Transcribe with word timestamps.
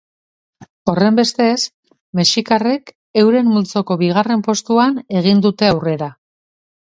Horrenbestez, 0.91 1.57
mexikarrek 2.19 2.89
euren 3.23 3.53
multzoko 3.57 3.99
bigarren 4.01 4.43
postuan 4.49 4.97
egin 5.21 5.47
dute 5.47 5.69
aurrera. 5.75 6.09